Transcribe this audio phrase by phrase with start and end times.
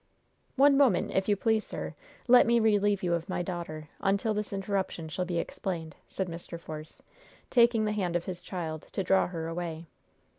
[0.55, 1.93] "One moment, if you please, sir.
[2.27, 6.59] Let me relieve you of my daughter, until this interruption shall be explained," said Mr.
[6.59, 7.03] Force,
[7.51, 9.85] taking the hand of his child, to draw her away.